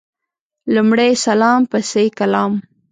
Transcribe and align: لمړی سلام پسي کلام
لمړی 0.73 1.11
سلام 1.25 1.61
پسي 1.71 2.05
کلام 2.19 2.51